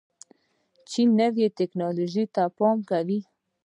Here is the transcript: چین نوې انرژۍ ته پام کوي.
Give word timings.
چین 0.89 1.09
نوې 1.19 1.45
انرژۍ 1.87 2.25
ته 2.35 2.43
پام 2.57 2.77
کوي. 2.89 3.19